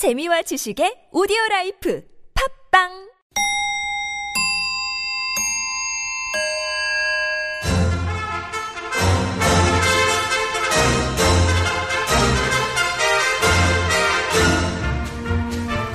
[0.00, 2.88] 재미와 지식의 오디오 life 팟빵!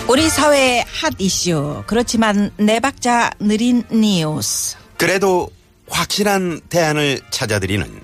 [0.07, 4.77] 우리 사회의 핫 이슈 그렇지만 네 박자 느린 뉴스.
[4.97, 5.49] 그래도
[5.89, 8.03] 확실한 대안을 찾아드리는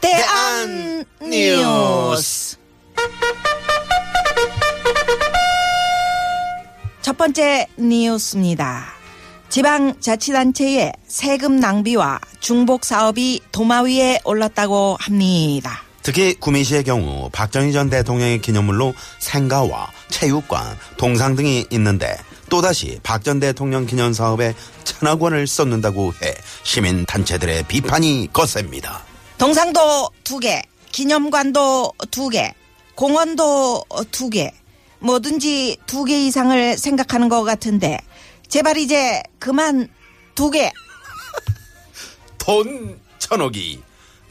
[0.00, 2.58] 대안 뉴스
[7.10, 8.86] 첫 번째 뉴스입니다.
[9.48, 15.82] 지방자치단체의 세금 낭비와 중복 사업이 도마 위에 올랐다고 합니다.
[16.04, 22.16] 특히 구미시의 경우 박정희 전 대통령의 기념물로 생가와 체육관, 동상 등이 있는데
[22.48, 29.02] 또다시 박 전 대통령 기념 사업에 천억 원을 쏟는다고 해 시민 단체들의 비판이 거셉니다.
[29.36, 32.54] 동상도 두 개, 기념관도 두 개,
[32.94, 34.52] 공원도 두 개,
[35.00, 37.98] 뭐든지 두 개 이상을 생각하는 것 같은데
[38.48, 39.88] 제발 이제 그만
[40.34, 40.70] 두 개.
[42.38, 43.82] 돈 천억이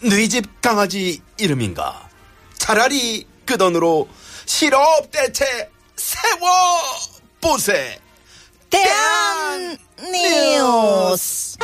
[0.04, 2.10] 너희 집 강아지 이름인가?
[2.58, 4.08] 차라리 그 돈으로
[4.46, 6.50] 실업 대책 세워
[7.42, 8.00] 보세.
[8.70, 11.58] 대한 뉴스.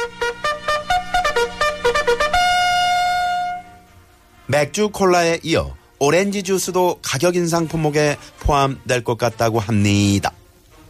[4.48, 10.32] 맥주 콜라에 이어 오렌지 주스도 가격 인상 품목에 포함될 것 같다고 합니다.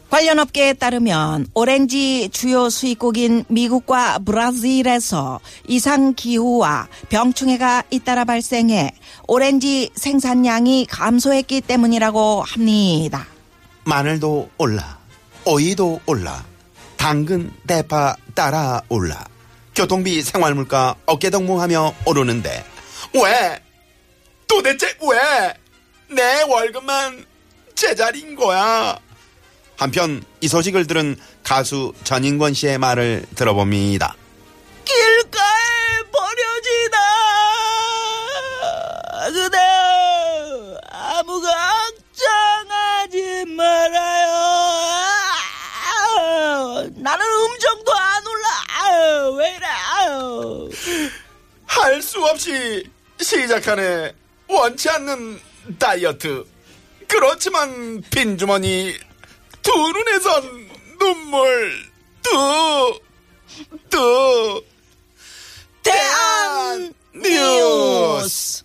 [0.09, 8.93] 관련 업계에 따르면 오렌지 주요 수입국인 미국과 브라질에서 이상 기후와 병충해가 잇따라 발생해
[9.27, 13.27] 오렌지 생산량이 감소했기 때문이라고 합니다.
[13.83, 14.99] 마늘도 올라,
[15.43, 16.45] 오이도 올라,
[16.95, 19.25] 당근, 대파 따라 올라.
[19.75, 22.63] 교통비, 생활물가 어깨동무하며 오르는데
[23.13, 23.64] 왜?
[24.55, 25.53] 도대체 왜?
[26.15, 27.25] 내 월급만
[27.75, 28.97] 제자리인 거야.
[29.75, 34.15] 한편 이 소식을 들은 가수 전인권 씨의 말을 들어봅니다.
[34.85, 36.97] 길가에 버려지다
[39.33, 39.57] 그대
[40.89, 44.31] 아무 걱정하지 말아요
[46.95, 48.47] 나는 음정도 안 올라
[49.37, 49.65] 왜 이래.
[51.65, 54.13] 할 수 없이 시작하네.
[54.47, 55.39] 원치 않는
[55.79, 56.45] 다이어트.
[57.07, 58.93] 그렇지만 빈주머니
[59.61, 60.69] 두 눈에선
[60.99, 61.71] 눈물
[62.21, 62.99] 두,
[63.89, 64.63] 두.
[65.83, 68.63] 대한 뉴스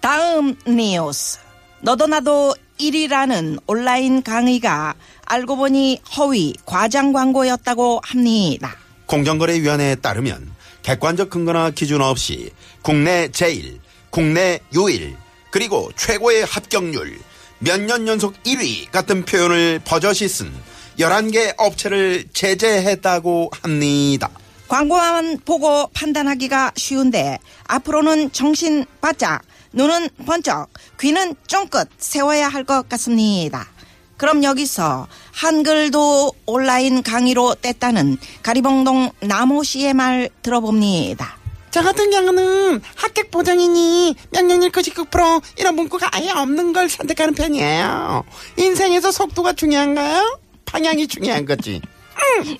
[0.00, 1.38] 다음 뉴스
[1.82, 4.94] 너도 나도 1위라는 온라인 강의가
[5.24, 8.76] 알고 보니 허위 과장 광고였다고 합니다.
[9.06, 10.52] 공정거래위원회에 따르면
[10.90, 12.50] 객관적 근거나 기준 없이
[12.82, 13.78] 국내 제1,
[14.10, 15.16] 국내 유일,
[15.52, 17.16] 그리고 최고의 합격률,
[17.60, 20.52] 몇 년 연속 1위 같은 표현을 버젓이 쓴
[20.98, 24.30] 11개 업체를 제재했다고 합니다.
[24.66, 29.42] 광고만 보고 판단하기가 쉬운데 앞으로는 정신 바짝,
[29.72, 33.68] 눈은 번쩍, 귀는 쫑긋 세워야 할 것 같습니다.
[34.20, 41.38] 그럼 여기서 한글도 온라인 강의로 뗐다는 가리봉동 나모 씨의 말 들어봅니다.
[41.70, 48.24] 저 같은 경우는 합격 보장이니 명령일 99% 이런 문구가 아예 없는 걸 선택하는 편이에요.
[48.58, 50.38] 인생에서 속도가 중요한가요?
[50.66, 51.80] 방향이 중요한 거지.
[52.16, 52.58] 음.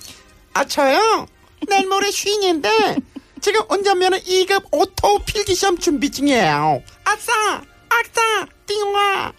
[0.55, 1.27] 아 저요?
[1.67, 2.95] 내일 모레 쉰인데
[3.39, 6.81] 지금 운전면허 2급 오토 필기시험 준비 중이에요.
[7.03, 7.61] 아싸!
[7.87, 8.47] 아싸!
[8.65, 9.33] 띵화!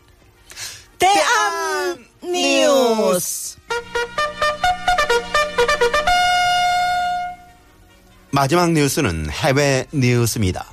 [1.01, 3.57] 대한 뉴스.
[8.31, 10.67] 마지막 뉴스는 해외 뉴스입니다.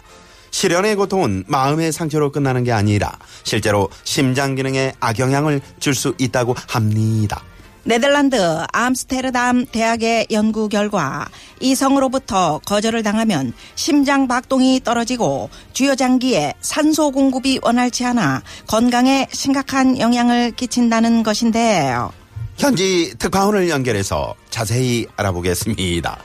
[0.52, 7.44] 실연의 고통은 마음의 상처로 끝나는 게 아니라 실제로 심장 기능에 악영향을 줄 수 있다고 합니다.
[7.84, 8.38] 네덜란드
[8.72, 11.28] 암스테르담 대학의 연구 결과
[11.59, 20.52] 이성으로부터 거절을 당하면 심장 박동이 떨어지고 주요 장기에 산소 공급이 원활치 않아 건강에 심각한 영향을
[20.52, 22.11] 끼친다는 것인데요.
[22.58, 26.20] 현지 특파원을 연결해서 자세히 알아보겠습니다.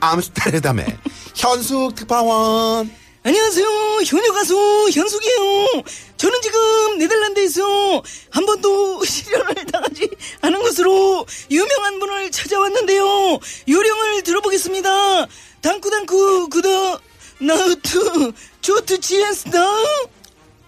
[0.00, 0.86] 암스테르담의
[1.34, 3.01] 현숙 특파원.
[3.24, 3.66] 안녕하세요.
[4.10, 5.82] 효녀 가수 현숙이에요.
[6.16, 10.10] 저는 지금 네덜란드에서 한 번도 실현을 당하지
[10.40, 13.38] 않은 것으로 유명한 분을 찾아왔는데요.
[13.68, 15.26] 요령을 들어보겠습니다.
[15.60, 17.00] 당쿠당쿠 구더
[17.38, 19.58] 나우트 조트 치엔스다.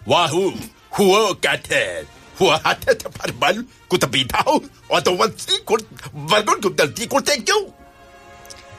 [0.07, 0.53] 와후
[0.93, 2.07] 후어 까테
[2.37, 5.79] 후어 하테테 파르말 구타비타우 어떠원 시골
[6.13, 7.84] 말건 굽달티 골땡교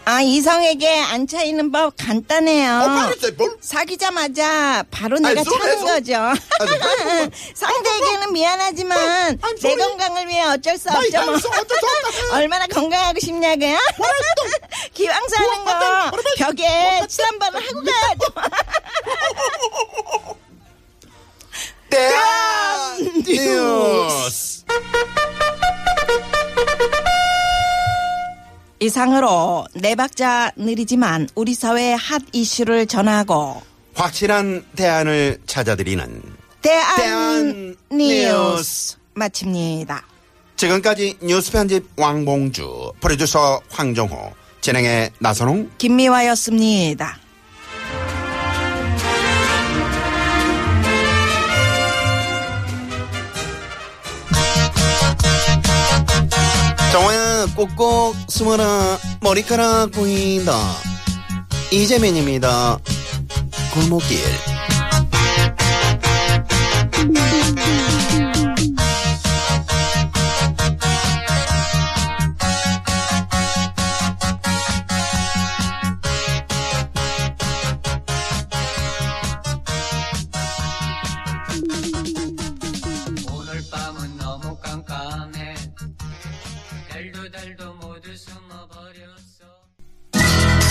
[0.08, 2.72] 아, 이성에게 안 차이는 법 간단해요.
[2.84, 3.58] 어, 말했어요, 뭘?
[3.60, 5.86] 사귀자마자 바로 내가 쏘, 차는 쏘.
[5.86, 6.14] 거죠.
[6.60, 7.30] 쏘.
[7.56, 9.76] 상대에게는 미안하지만 I'm 내.
[9.76, 11.26] 건강을 위해 어쩔 수 없죠.
[11.26, 11.40] 뭐.
[12.34, 13.78] 얼마나 건강하고 싶냐고요?
[14.94, 18.52] 기왕 사는 거 벽에 칠 한 번은 하고 가야죠.
[21.90, 24.64] 대한 뉴스.
[28.80, 33.62] 이상으로 네 박자 느리지만 우리 사회의 핫 이슈를 전하고
[33.94, 36.22] 확실한 대안을 찾아드리는
[36.62, 38.98] 대안, 대안 뉴스.
[39.14, 40.06] 마칩니다.
[40.58, 47.18] 지금까지 뉴스 편집 왕봉주, 프로듀서 황정호, 진행의 나선홍, 김미화였습니다.
[56.92, 57.25] 정호야
[57.56, 58.98] 꼭꼭 숨어라.
[59.22, 60.60] 머리카락 보인다.
[61.72, 62.80] 이재민입니다.
[63.74, 64.20] 골목길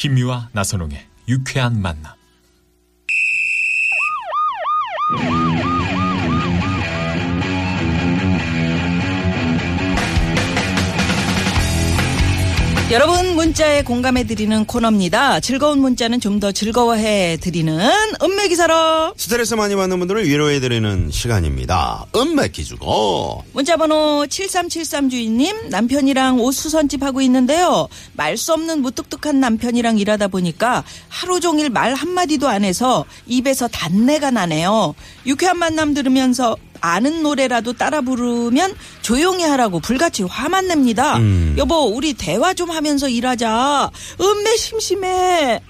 [0.00, 2.14] 김미화 나선홍의 유쾌한 만남.
[12.90, 15.38] 여러분 문자에 공감해 드리는 코너입니다.
[15.38, 17.78] 즐거운 문자는 좀 더 즐거워해 드리는
[18.22, 25.68] 음메 기사로 스트레스 많이 받는 분들을 위로해 드리는 시간입니다 음맥기 주고 문자 번호 7373 주인님
[25.68, 27.88] 남편이랑 옷 수선집 하고 있는데요.
[28.14, 34.30] 말 수 없는 무뚝뚝한 남편이랑 일하다 보니까 하루 종일 말 한마디도 안 해서 입에서 단내가
[34.30, 34.94] 나네요.
[35.26, 41.16] 유쾌한 만남 들으면서 아는 노래라도 따라 부르면 조용히 하라고 불같이 화만 냅니다.
[41.18, 41.54] 음.
[41.58, 43.90] 여보 우리 대화 좀 하면서 일하자.
[44.20, 45.60] 음매 심심해.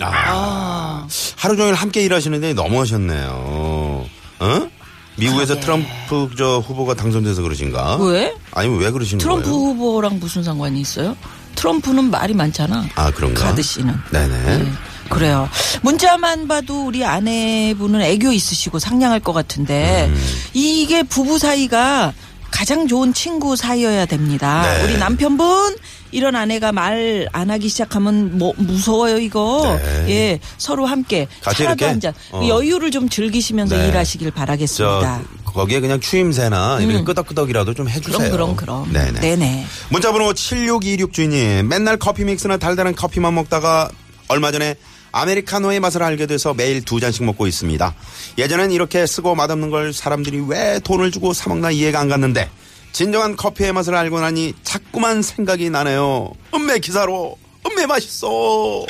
[0.00, 1.06] 아,
[1.36, 4.04] 하루 종일 함께 일하시는데 너무하셨네요
[4.40, 4.68] 어?
[5.16, 7.96] 미국에서 트럼프 저 후보가 당선돼서 그러신가?
[7.96, 8.34] 왜?
[8.52, 9.56] 아니면 왜 그러시는 트럼프 거예요?
[9.58, 11.16] 후보랑 무슨 상관이 있어요?
[11.54, 12.84] 트럼프는 말이 많잖아.
[12.96, 13.44] 아 그런가?
[13.44, 13.94] 가드 씨는.
[14.10, 14.28] 네네
[14.58, 14.72] 네,
[15.08, 15.48] 그래요.
[15.82, 20.24] 문자만 봐도 우리 아내분은 애교 있으시고 상냥할 것 같은데 음.
[20.54, 22.12] 이게 부부 사이가
[22.50, 24.62] 가장 좋은 친구 사이여야 됩니다.
[24.62, 24.84] 네.
[24.84, 25.76] 우리 남편분
[26.12, 29.78] 이런 아내가 말 안 하기 시작하면 뭐 무서워요 이거.
[29.82, 30.06] 네.
[30.08, 31.86] 예, 서로 함께 차라도?
[31.86, 32.14] 한 잔.
[32.30, 32.46] 어.
[32.46, 33.88] 여유를 좀 즐기시면서 네.
[33.88, 35.20] 일하시길 바라겠습니다.
[35.44, 38.16] 저 거기에 그냥 추임새나 이렇게 끄덕끄덕이라도 좀 해주세요.
[38.28, 38.30] 음.
[38.30, 38.92] 그럼 그럼 그럼.
[38.92, 39.20] 네네.
[39.20, 39.66] 네네.
[39.90, 43.90] 문자번호 7626 주인님 맨날 커피 믹스나 달달한 커피만 먹다가
[44.28, 44.74] 얼마 전에
[45.12, 47.94] 아메리카노의 맛을 알게 돼서 매일 두 잔씩 먹고 있습니다.
[48.38, 52.50] 예전엔 이렇게 쓰고 맛없는 걸 사람들이 왜 돈을 주고 사 먹나 이해가 안 갔는데
[52.92, 56.32] 진정한 커피의 맛을 알고 나니 자꾸만 생각이 나네요.
[56.54, 58.86] 음메 기사로 음메 맛있어.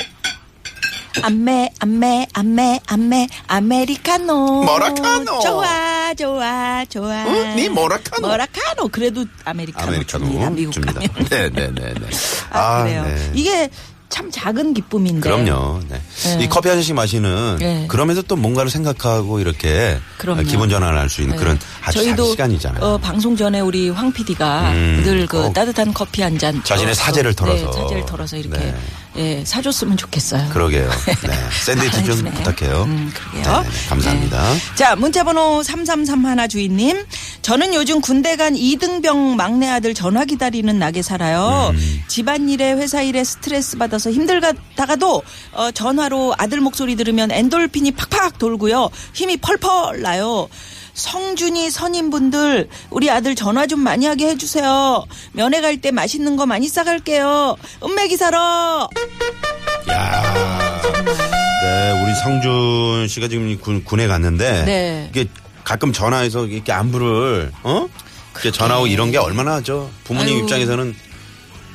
[1.23, 5.39] 안매 안매 안매 안매 아메리카노 모라카노.
[5.39, 7.55] 좋아 좋아 좋아 응?
[7.55, 8.27] 네 모라카노.
[8.27, 10.99] 모라카노 그래도 아메리카노, 아메리카노 줍니다 미국 줍니다.
[10.99, 12.07] 가면 네네네네.
[12.51, 13.31] 아, 그래요 네.
[13.33, 13.69] 이게
[14.17, 15.79] 참 작은 기쁨인데 그럼요.
[15.89, 16.01] 네.
[16.23, 16.43] 네.
[16.43, 17.85] 이 커피 한 잔씩 마시는 네.
[17.87, 20.41] 그러면서 또 뭔가를 생각하고 이렇게 그럼요.
[20.41, 21.39] 기분 전환을 할 수 있는 네.
[21.39, 22.83] 그런 아주 작은 저희도 시간이잖아요.
[22.83, 27.65] 어, 방송 전에 우리 황 PD가 음, 늘그꼭 따뜻한 커피 한 잔 자신의 사제를 털어서.
[27.71, 28.75] 네, 사제를 털어서 이렇게 네.
[29.17, 30.49] 예, 사줬으면 좋겠어요.
[30.49, 30.89] 그러게요.
[31.27, 31.33] 네.
[31.65, 32.33] 샌드위치 좀 잘해주네요.
[32.33, 32.83] 부탁해요.
[32.83, 33.61] 음, 그러게요.
[33.63, 34.53] 네, 네, 감사합니다.
[34.53, 34.59] 네.
[34.75, 37.05] 자, 문자번호 3331 주인님.
[37.41, 41.71] 저는 요즘 군대 간 이등병 막내 아들 전화 기다리는 낙에 살아요.
[41.73, 42.03] 음.
[42.07, 48.89] 집안일에 회사 일에 스트레스 받아서 힘들다가도 어, 전화로 아들 목소리 들으면 엔돌핀이 팍팍 돌고요.
[49.13, 50.47] 힘이 펄펄 나요.
[51.01, 55.05] 성준이 선임분들 우리 아들 전화 좀 많이 하게 해주세요.
[55.31, 57.55] 면회 갈 때 맛있는 거 많이 싸갈게요.
[57.83, 58.89] 음메기 사러.
[59.91, 60.81] 야
[61.61, 65.07] 네, 우리 성준 씨가 지금 이 군, 군에 갔는데 네.
[65.11, 65.29] 이게
[65.63, 67.87] 가끔 전화해서 이렇게 안부를 어?
[68.33, 70.43] 이렇게 전화하고 이런 게 얼마나 저 부모님 아유.
[70.43, 70.95] 입장에서는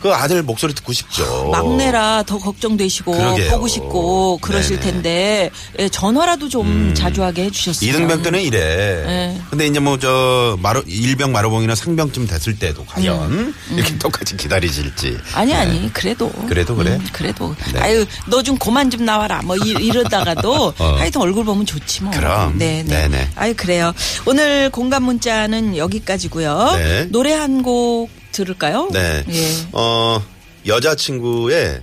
[0.03, 1.49] 그 아들 목소리 듣고 싶죠.
[1.53, 3.51] 막내라 더 걱정되시고 그러게요.
[3.53, 4.93] 보고 싶고 그러실 네네.
[4.93, 7.95] 텐데 예, 전화라도 좀 자주 하게 해주셨으면.
[7.95, 8.59] 이등병 때는 이래.
[8.61, 9.41] 네.
[9.49, 13.55] 근데 이제 뭐 저 마루 일병 마루봉이나 상병쯤 됐을 때도 과연 음.
[13.77, 15.17] 이렇게 똑같이 기다리실지.
[15.35, 16.93] 아니 아니 그래도 그래도 그래?
[16.93, 17.79] 음, 그래도 네.
[17.79, 20.85] 아유 너좀 그만 좀 나와라 뭐 이, 이러다가도 어.
[20.99, 22.59] 하여튼 얼굴 보면 좋지 뭐 그럼.
[22.59, 23.31] 네네 네네.
[23.37, 23.93] 아유 그래요
[24.27, 27.05] 오늘 공감 문자는 여기까지고요 네.
[27.11, 29.25] 노래 한곡 들을까요 네.
[29.29, 29.67] 예.
[29.73, 30.23] 어
[30.67, 31.83] 여자친구의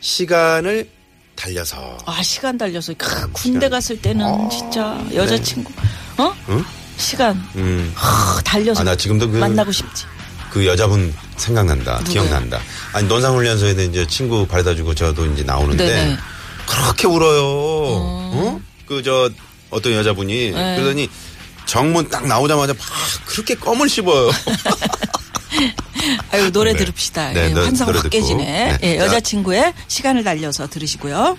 [0.00, 0.88] 시간을
[1.36, 1.98] 달려서.
[2.06, 5.72] 아 시간 달려서 크, 군대 갔을 때는 진짜 여자친구
[6.18, 6.54] 어 아, 네.
[6.54, 6.64] 응?
[6.96, 7.92] 시간 음.
[7.96, 10.04] 크, 달려서 아, 나 지금도 그- 만나고 싶지
[10.50, 11.98] 그 여자분 생각난다.
[11.98, 12.12] 누구요?
[12.12, 12.60] 기억난다.
[12.92, 16.16] 아니 논산훈련소에 이제 친구 바래다주고 저도 이제 나오는데 네네.
[16.68, 17.42] 그렇게 울어요.
[17.44, 18.60] 어?
[18.86, 19.30] 그저
[19.70, 20.74] 어떤 여자분이 네.
[20.76, 21.08] 그러더니
[21.66, 22.82] 정문 딱 나오자마자 막
[23.26, 24.30] 그렇게 껌을 씹어요.
[26.32, 26.78] 아유 노래 네.
[26.78, 28.10] 들읍시다 네, 예, 노- 환상 노래 확.
[28.10, 28.94] 깨지네 네.
[28.94, 29.04] 예, 자.
[29.06, 31.36] 여자친구의 시간을 달려서 들으시고요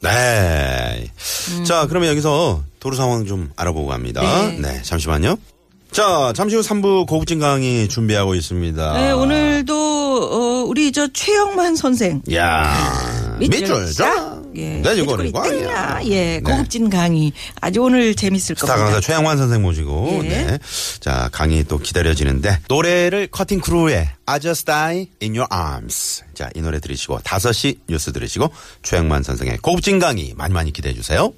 [0.00, 0.45] 네.
[1.76, 4.22] 자, 그러면 여기서 도로 상황 좀 알아보고 갑니다.
[4.22, 4.58] 네.
[4.60, 4.82] 네.
[4.82, 5.36] 잠시만요.
[5.92, 8.92] 자, 잠시 후 3부 고급진 강의 준비하고 있습니다.
[8.94, 14.42] 네, 오늘도 어, 우리 저 최영만 선생 야 밑줄 쫙.
[14.56, 15.50] 예, 네, 이거 해주고 이거 있다.
[15.50, 16.00] 아니야.
[16.06, 16.40] 예, 네.
[16.40, 17.30] 고급진 강의
[17.60, 18.84] 아주 오늘 재밌을 스타 겁니다.
[18.92, 20.28] 강사 최양환 선생 모시고 예.
[20.28, 20.58] 네.
[21.00, 26.60] 자 강의 또 기다려지는데 노래를 커팅 크루의 I Just Die in Your Arms 자 이
[26.62, 28.50] 노래 들으시고 5시 뉴스 들으시고
[28.82, 31.32] 최양만 선생의 고급진 강의 많이 많이 기대해 주세요.